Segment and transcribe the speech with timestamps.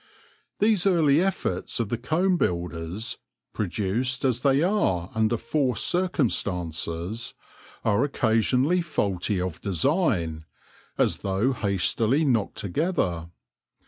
[0.57, 3.19] These early efforts of the comb builders,
[3.53, 7.35] produced as they are under forced circum stances,
[7.85, 10.45] are occasionally faulty of design,
[10.97, 13.29] as though hastily knocked together.